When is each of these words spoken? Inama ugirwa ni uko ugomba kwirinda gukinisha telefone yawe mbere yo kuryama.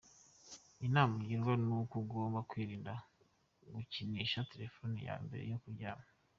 Inama 0.87 1.13
ugirwa 1.19 1.53
ni 1.65 1.73
uko 1.79 1.93
ugomba 2.03 2.39
kwirinda 2.49 2.93
gukinisha 3.73 4.47
telefone 4.51 4.95
yawe 5.05 5.21
mbere 5.27 5.43
yo 5.51 5.57
kuryama. 5.63 6.07